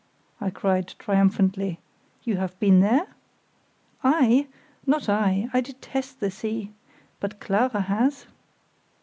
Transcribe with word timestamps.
I 0.41 0.49
cried, 0.49 0.95
triumphantly, 0.97 1.79
"you 2.23 2.37
have 2.37 2.59
been 2.59 2.79
there?" 2.79 3.05
"I? 4.03 4.47
Not 4.87 5.07
I; 5.07 5.47
I 5.53 5.61
detest 5.61 6.19
the 6.21 6.31
sea! 6.31 6.73
But 7.19 7.39
Clara 7.39 7.81
has." 7.81 8.25